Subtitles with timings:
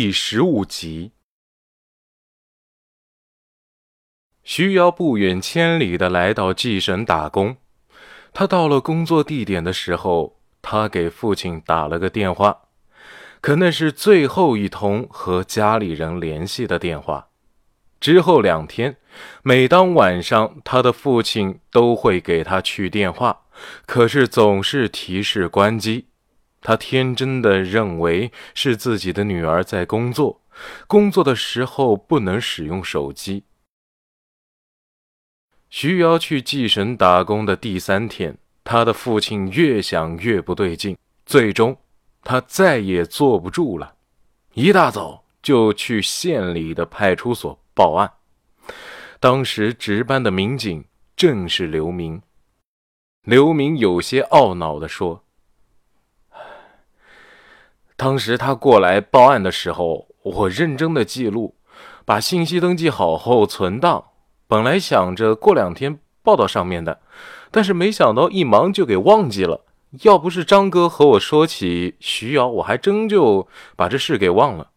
[0.00, 1.10] 第十五集，
[4.44, 7.56] 徐瑶不远千里的来到济省打工。
[8.32, 12.68] 他到了工作地点的时候，他给父亲打了个电话，
[13.40, 17.30] 可那是最后一通和家里人联系的电话。
[17.98, 18.98] 之后两天，
[19.42, 23.46] 每当晚上，他的父亲都会给他去电话，
[23.84, 26.07] 可是总是提示关机。
[26.60, 30.40] 他天真的认为是自己的女儿在工作，
[30.86, 33.44] 工作的时候不能使用手机。
[35.70, 41.76] 徐瑶去济省打工的第三天，他的父亲越想越不对劲，最终
[42.22, 43.94] 他再也坐不住了，
[44.54, 48.10] 一大早就去县里的派出所报案。
[49.20, 52.20] 当时值班的民警正是刘明。
[53.22, 55.24] 刘明有些懊恼地说。
[57.98, 61.56] 当时他过来报案的时候，我认真的记录，
[62.04, 64.04] 把信息登记好后存档。
[64.46, 67.00] 本来想着过两天报到上面的，
[67.50, 69.64] 但是没想到一忙就给忘记了。
[70.02, 74.70] 要不是张哥和我说起徐瑶，我还真就把这事给忘了。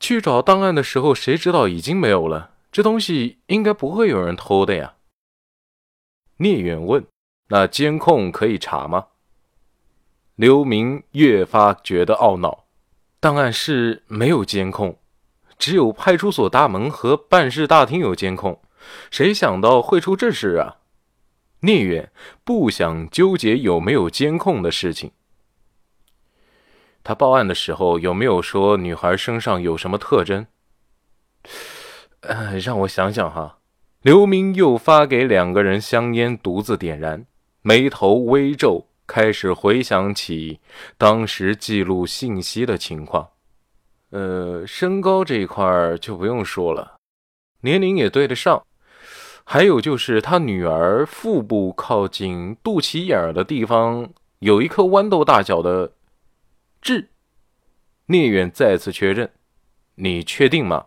[0.00, 2.50] 去找档案的时候，谁知道已经没有了？
[2.72, 4.94] 这东西应该不会有人偷的呀。
[6.38, 7.06] 聂远问
[7.48, 9.06] ：“那监控可以查吗？”
[10.36, 12.66] 刘明越发觉得懊恼，
[13.20, 14.98] 档案室没有监控，
[15.58, 18.60] 只有派出所大门和办事大厅有监控。
[19.10, 20.76] 谁想到会出这事啊？
[21.60, 22.12] 聂远
[22.44, 25.12] 不想纠结有没有监控的事情。
[27.02, 30.46] 他报案的时候有没有说女孩身上有什么特征？
[32.20, 33.60] 呃，让我想想哈。
[34.02, 37.24] 刘明又发给两个人香烟，独自点燃，
[37.62, 38.88] 眉头微皱。
[39.06, 40.60] 开始回想起
[40.98, 43.28] 当时记录信息的情况，
[44.10, 46.96] 呃，身高这一块就不用说了，
[47.60, 48.64] 年龄也对得上。
[49.44, 54.10] 还有就是他女儿腹部靠近肚脐眼的地方
[54.40, 55.92] 有一颗豌豆大小的
[56.82, 57.10] 痣。
[58.06, 59.30] 聂远再次确认
[59.96, 60.86] ：“你确定吗？”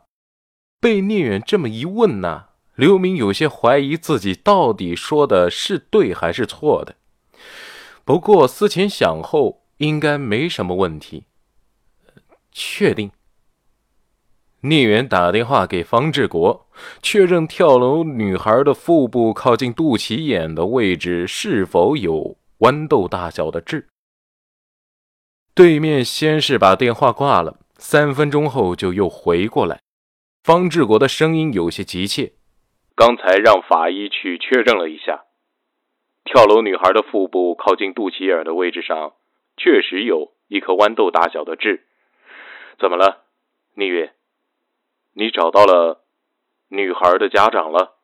[0.82, 6.96] 被聂远这么一问呢，刘明有些怀疑自己到底说的是对还是错的。
[8.10, 11.26] 不过思前想后，应该没什么问题。
[12.52, 13.12] 确定。
[14.62, 16.68] 聂远打电话给方志国，
[17.04, 23.88] 确认跳楼女孩的腹部靠近肚脐眼的位置是否有豌豆大小的痣。
[25.54, 29.80] 对面先是把电话挂了，三分钟后就又回过来。
[30.42, 32.34] 方志国的声音有些急切
[32.98, 35.26] ：“刚才让法医去确认了一下。”
[36.24, 39.14] 跳楼女孩的腹部靠近肚脐眼的位置上，
[39.58, 41.88] 确实有一颗豌豆大小的痣。
[42.80, 43.26] 怎么了，
[43.76, 44.14] 聂远？
[45.14, 46.06] 你找到了
[46.70, 47.98] 女孩的家长了？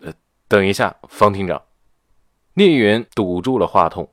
[0.00, 0.12] 呃，
[0.46, 1.62] 等一下，方厅长。
[2.54, 4.12] 聂远堵住了话筒。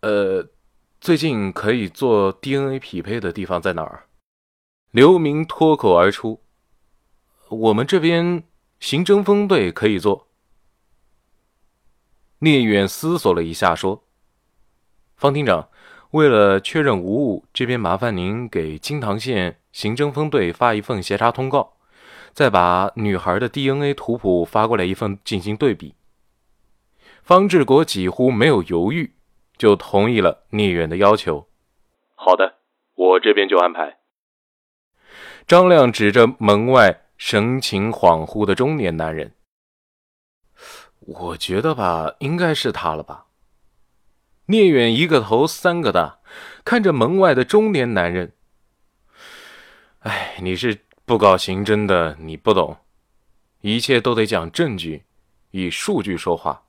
[0.00, 0.48] 呃，
[1.00, 4.06] 最近可以做 DNA 匹配的地方在哪儿？
[4.90, 6.42] 刘明脱口而出
[7.50, 8.44] ：“我们这边
[8.78, 10.28] 刑侦分队可以做。”
[12.44, 14.04] 聂远思索了一下，说
[15.16, 15.70] ：“方厅长，
[16.10, 21.78] 为了确认无误，这边麻烦您给金堂县刑侦分队发一份协查通告，
[22.34, 25.94] 再把女孩的 DNA 图谱发过来一份进行对比。”
[27.24, 29.14] 方志国几乎没有犹豫，
[29.56, 31.48] 就同意了聂远的要求。
[32.14, 32.56] “好的，
[32.94, 33.96] 我这边就安排。”
[35.48, 39.32] 张亮指着门外神情恍惚的中年男人。
[41.06, 43.26] 我觉得吧，应该是他了吧。
[44.46, 46.18] 聂远一个头三个大，
[46.64, 48.32] 看着门外的中年男人。
[50.00, 52.78] 哎，你是不搞刑侦的，你不懂，
[53.60, 55.04] 一切都得讲证据，
[55.50, 56.62] 以数据说话。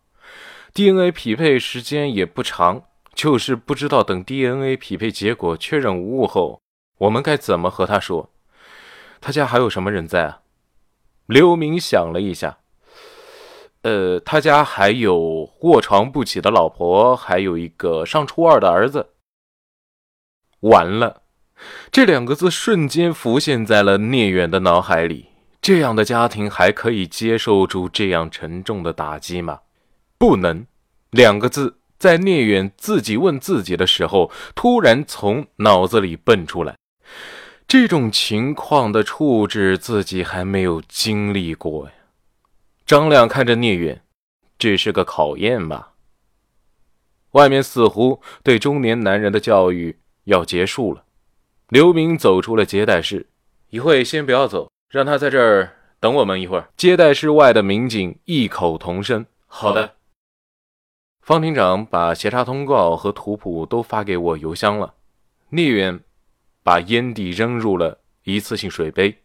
[0.73, 6.61] DNA 匹配时间也不长，就是不知道等 DNA 匹配结果确认无误后，
[6.97, 8.33] 我们该怎么和他说？
[9.21, 10.41] 他家还有什么人在啊？
[11.25, 12.59] 刘明想了一下。
[13.85, 19.09] 呃，他家还有卧床不起的老婆，还有一个上初二的儿子。
[20.61, 21.21] 完了，
[21.91, 25.27] 这两个字瞬间浮现在了聂远的脑海里。
[25.61, 29.59] 这样的家庭还可以接受住这样沉重的打击吗？
[30.17, 30.65] 不能。
[31.11, 36.75] 两个字在聂远自己问自己的时候，突然从脑子里蹦出来。
[37.67, 41.91] 这种情况的处置，自己还没有经历过呀。
[42.85, 44.03] 张亮看着聂远，
[44.59, 45.93] 这是个考验吧？
[47.31, 51.03] 外面似乎对中年男人的教育要结束了。
[51.69, 53.27] 刘明走出了接待室，
[53.71, 56.69] 一会先不要走，让他在这儿等我们一会儿。
[56.77, 59.95] 接待室外的民警异口同声：“好的。”
[61.21, 64.93] 方厅长把协查通告和图谱都发给我邮箱了。
[65.49, 65.99] 聂远
[66.61, 69.23] 把烟蒂扔入了一次性水杯。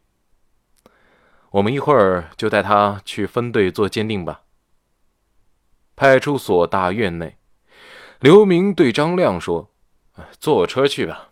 [1.50, 4.42] 我们一会儿就带他去分队做鉴定吧。
[5.96, 7.36] 派出所大院内，
[8.20, 9.70] 刘明对张亮说
[10.38, 11.30] ：“坐我车去吧，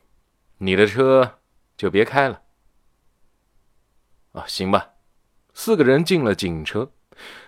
[0.58, 1.38] 你的车
[1.76, 2.42] 就别开了。”
[4.32, 4.90] 啊，行吧。
[5.54, 6.92] 四个人进了警车，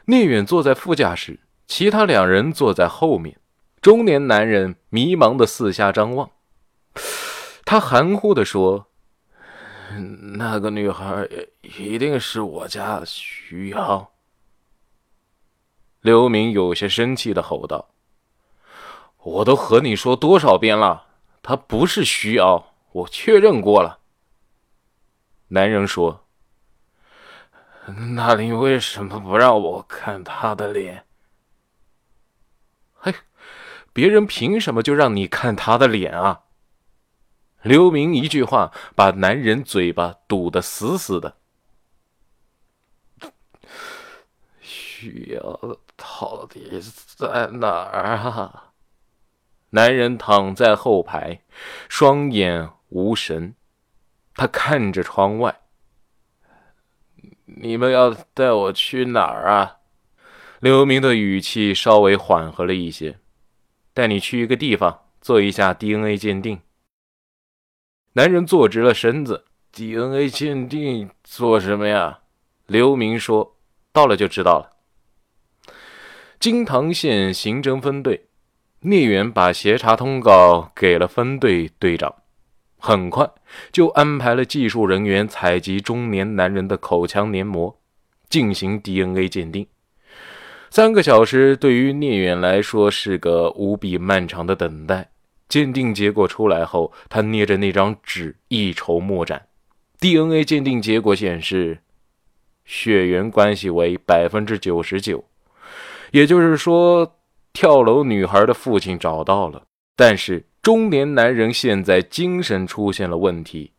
[0.06, 3.38] 聂远坐在副驾驶，其他两人坐在后面。
[3.81, 6.31] 中年男人迷茫的四下张望，
[7.64, 8.90] 他含糊的说
[9.99, 11.29] ：“那个女孩
[11.63, 14.13] 一定是我家徐瑶。”
[16.01, 17.91] 刘明有些生气的吼道
[19.23, 21.07] ：“我都和你说多少遍了，
[21.43, 23.99] 她不是徐瑶，我确认过了。”
[25.49, 26.27] 男人说
[28.17, 31.05] ：“那你为什么不让我看她的脸
[32.95, 33.15] ？”“嘿，
[33.93, 36.43] 别人凭什么就让你看她的脸啊？”
[37.62, 41.37] 刘明一句话把男人嘴巴堵得死死的。
[44.61, 45.79] 需要。
[45.97, 46.81] 到底
[47.17, 48.73] 在哪儿啊？
[49.71, 51.43] 男人躺在后排，
[51.91, 53.55] 双眼无神，
[54.35, 55.61] 他看着窗外。
[57.45, 59.77] 你们要带我去哪儿啊？
[60.59, 63.19] 刘明的语气稍微缓和了一些，
[63.93, 66.63] 带你去一个地方做一下 DNA 鉴定。
[68.15, 72.19] 男人坐直了身子，DNA 鉴定做什么呀？
[72.67, 73.57] 刘明说
[73.93, 75.73] ：“到了就知道了。”
[76.41, 78.27] 金堂县刑侦分队，
[78.81, 82.12] 聂远把协查通告给了分队队长，
[82.79, 83.31] 很快
[83.71, 87.79] 就安排了技术人员采集中年男人的口腔黏膜，
[88.29, 89.65] 进行 DNA 鉴定。
[90.69, 95.11] 三个小时对于聂远来说是个无比漫长的等待。
[95.50, 99.49] 鉴定结果出来后，他捏着那张纸一筹莫展。
[99.99, 101.81] DNA 鉴定结果显示，
[102.64, 105.23] 血缘关系为百分之九十九。
[106.12, 107.19] 也就是说，
[107.52, 109.64] 跳楼女孩的父亲找到了，
[109.97, 113.73] 但是中年男人现在精神出现了问题，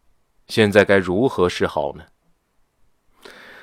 [0.48, 2.04] 现在该如何是好呢？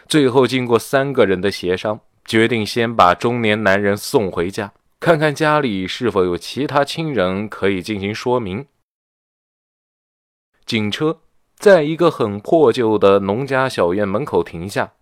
[0.08, 8.67] 最后，经过三个人的协商，决定先把中年男人送回家，看看家里是否有其他亲人可以进行说明。
[10.67, 11.21] 警车
[11.56, 14.95] 在一个很破旧的农家小院门口停下，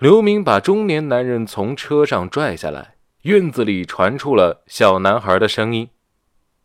[0.00, 2.96] 刘明把中年男人从车上拽下来。
[3.22, 5.90] 院子里传出了小男孩的声音：“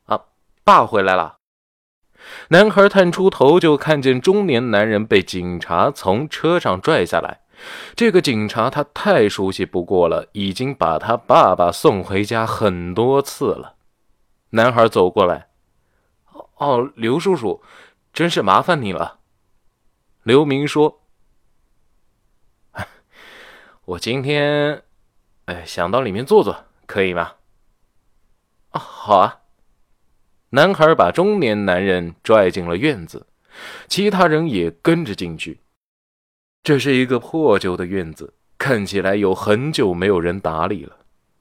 [0.06, 0.26] 啊，
[0.64, 1.38] 爸回来了。”
[2.50, 7.43] 男孩探出头，就看见中年男人被警察从车上拽下来。
[7.96, 13.76] 这个警察他太熟悉不过了，已经把他爸爸送回家很多次了。
[14.52, 15.50] 男孩走过来
[16.58, 17.62] ：“哦，刘叔叔，
[18.12, 19.20] 真是麻烦你了。”
[20.24, 21.02] 刘明说
[23.86, 24.84] ：“我今天……”
[25.46, 27.34] 哎，想到里面坐坐，可以吗？
[28.70, 29.40] 啊，好啊。
[30.52, 33.28] 男孩把中年男人拽进了院子，
[33.88, 35.60] 其他人也跟着进去。
[36.64, 40.96] 这是一个破旧的院子，看起来有很久没有人打理了。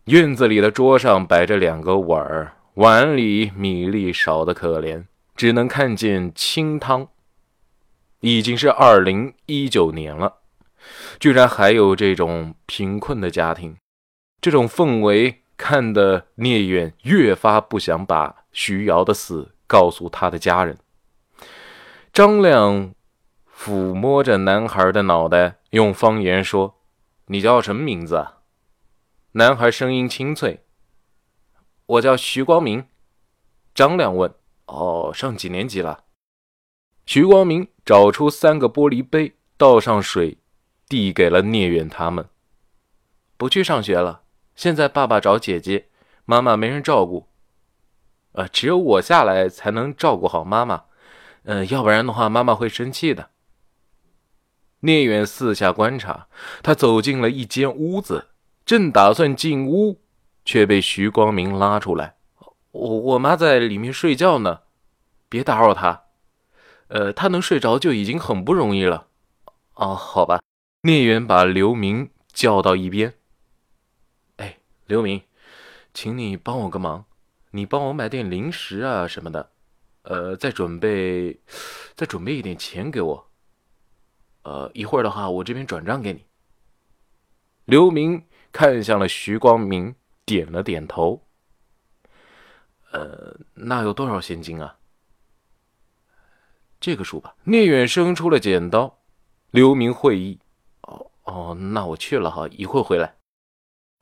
[0.06, 5.04] 院子里的桌上摆着两个碗儿，碗里米粒少得可怜，
[5.36, 7.06] 只能看见清汤。
[8.18, 10.38] 已经是二零一九年了，
[11.20, 13.76] 居然还有这种贫困的家庭。
[14.40, 20.76] 这种氛围看得聂远越发不想把徐瑶的死告诉他的家人。
[22.12, 22.92] 张亮
[23.64, 26.80] 抚摸着男孩的脑袋，用方言说
[27.26, 28.26] ：“你叫什么名字？”
[29.38, 30.64] 男孩声音清脆
[31.86, 32.88] ：“我叫徐光明。”
[33.72, 34.34] 张亮问
[34.66, 36.02] ：“哦，上几年级了？”
[37.06, 40.38] 徐光明找出三个玻璃杯，倒上水，
[40.88, 42.28] 递给了聂远他们
[43.38, 44.22] ：“不去上学了。”
[44.56, 45.86] 现在爸爸找姐姐，
[46.24, 47.28] 妈妈没人照顾，
[48.32, 50.86] 呃，只有我下来才能照顾好妈妈，
[51.44, 53.30] 嗯，要不然的话妈妈会生气的。
[54.84, 56.26] 聂远四下观察，
[56.62, 58.28] 他走进了一间屋子，
[58.64, 60.00] 正打算进屋，
[60.44, 62.16] 却被徐光明拉出来。
[62.72, 64.62] 我我妈在里面睡觉呢，
[65.28, 66.02] 别打扰她。
[66.88, 69.06] 呃，她能睡着就已经很不容易了。
[69.74, 70.40] 哦，好吧。
[70.82, 73.14] 聂远把刘明叫到一边。
[74.38, 75.22] 哎刘明，
[75.94, 77.04] 请你帮我个忙，
[77.52, 79.50] 你帮我买点零食啊什么的。
[80.02, 81.40] 呃，再准备，
[81.94, 83.31] 再准备一点钱给我。
[84.42, 86.24] 呃，一会儿的话，我这边转账给你。
[87.64, 89.94] 刘明看向了徐光明，
[90.24, 91.22] 点了点头。
[92.90, 94.76] 呃，那有多少现金啊？
[96.80, 97.34] 这个数吧。
[97.44, 98.98] 聂远伸出了剪刀。
[99.50, 100.40] 刘明会意。
[100.82, 103.14] 哦哦，那我去了哈，一会儿回来。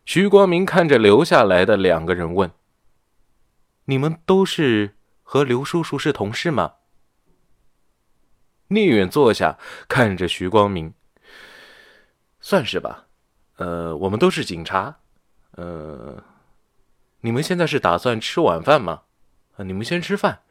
[0.07, 2.51] 徐光明看着留下来的两个人问
[3.85, 6.77] ：“你们都是和刘叔叔是同事吗？”
[8.73, 9.59] 聂远坐下，
[9.89, 10.95] 看着徐光明
[12.41, 13.07] ：“算是吧。
[13.57, 14.99] 呃，我们都是警察。
[15.57, 16.23] 呃，
[17.23, 19.03] 你们现在是打算吃晚饭吗？
[19.57, 20.43] 啊，你们先吃饭。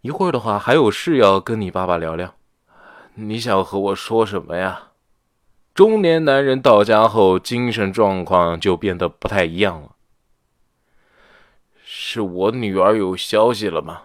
[0.00, 2.34] 一会儿的话，还有事要跟你爸爸聊聊。
[3.14, 4.92] 你想和我说什么呀？”
[5.74, 9.96] 中年男人到家后，精神状况就变得不太一样了。
[11.84, 14.04] 是我女儿有消息了吗？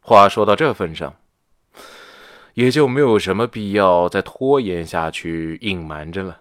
[0.00, 1.16] 话说到这份上，
[2.58, 6.40] 也就没有什么必要再拖延下去、隐瞒着了。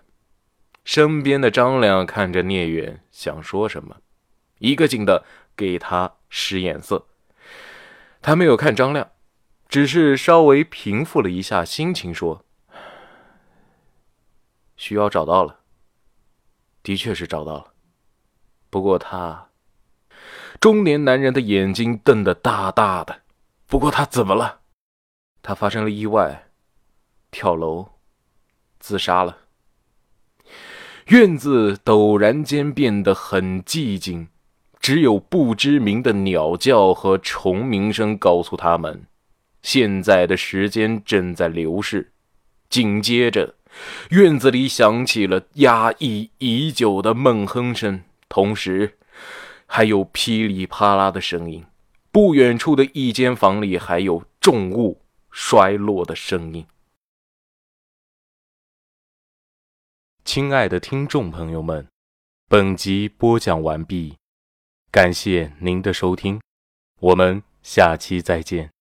[0.83, 3.97] 身边的张亮看着聂远，想说什么，
[4.57, 5.23] 一个劲的
[5.55, 7.05] 给他使眼色。
[8.19, 9.11] 他没有看张亮，
[9.69, 12.43] 只是稍微平复了一下心情，说。
[14.75, 15.59] 需要找到了，
[16.81, 17.73] 的确是找到了。
[18.71, 19.49] 不过他，
[20.59, 23.21] 中年男人的眼睛瞪得大大的。
[23.67, 24.56] 不过他怎么了？
[25.47, 26.49] 他发生了意外，
[27.31, 27.85] 跳楼，
[28.81, 29.37] 自杀了。
[31.05, 34.27] 院子陡然间变得很寂静，
[34.81, 39.05] 只有不知名的鸟叫和虫鸣声告诉他们，
[39.63, 42.11] 现在的时间正在流逝。
[42.69, 43.55] 紧接着。
[44.09, 48.97] 院子里响起了压抑已久的闷哼声，同时
[49.65, 51.63] 还有噼里啪啦的声音。
[52.11, 54.99] 不远处的一间房里还有重物
[55.39, 56.65] 衰落的声音。
[60.25, 61.87] 亲爱的听众朋友们，
[62.47, 64.17] 本集播讲完毕，
[64.91, 66.41] 感谢您的收听，
[66.99, 68.71] 我们下期再见。